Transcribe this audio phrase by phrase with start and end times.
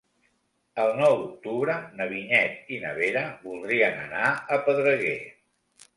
[0.83, 5.17] El nou d'octubre na Vinyet i na Vera voldrien anar a Pedreguer.